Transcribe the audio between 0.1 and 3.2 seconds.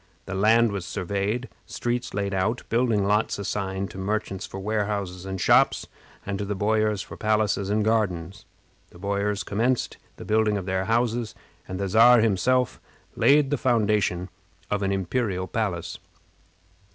The land was surveyed, streets laid out, building